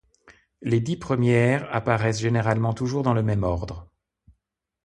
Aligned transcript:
Les 0.63 0.79
dix 0.79 0.97
premières 0.97 1.67
apparaissent 1.71 2.19
généralement 2.21 2.73
toujours 2.73 3.03
dans 3.03 3.13
le 3.13 3.21
même 3.21 3.43
ordre. 3.43 3.87